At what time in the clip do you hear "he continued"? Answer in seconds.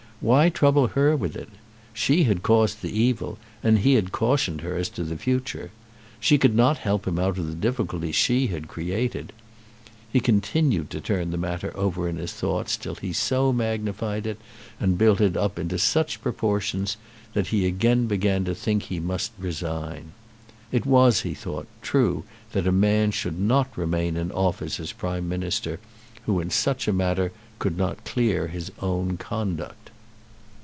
10.13-10.91